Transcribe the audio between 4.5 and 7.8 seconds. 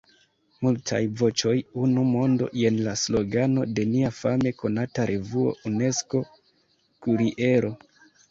konata revuo Unesko-kuriero.